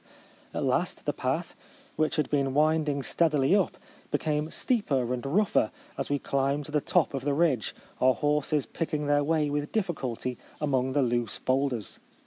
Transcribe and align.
At 0.51 0.63
last 0.63 1.05
the 1.05 1.13
path, 1.13 1.53
which 1.95 2.15
had 2.15 2.27
been 2.31 2.55
winding 2.55 3.03
steadily 3.03 3.55
up, 3.55 3.77
be 4.09 4.17
came 4.17 4.49
steeper 4.49 5.13
and 5.13 5.23
rougher 5.23 5.69
as 5.95 6.09
we 6.09 6.17
climbed 6.17 6.65
to 6.65 6.71
the 6.71 6.81
top 6.81 7.13
of 7.13 7.23
the 7.23 7.35
ridge, 7.35 7.75
our 7.99 8.15
horses 8.15 8.65
picking 8.65 9.05
their 9.05 9.23
way 9.23 9.51
with 9.51 9.71
diffi 9.71 9.93
culty 9.93 10.37
among 10.59 10.93
the 10.93 11.03
loose 11.03 11.37
boulders. 11.37 11.99